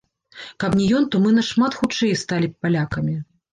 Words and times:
Каб 0.63 0.77
не 0.79 0.87
ён, 0.99 1.05
то 1.11 1.21
мы 1.27 1.35
нашмат 1.37 1.79
хутчэй 1.83 2.17
сталі 2.25 2.51
б 2.55 2.67
палякамі. 2.67 3.17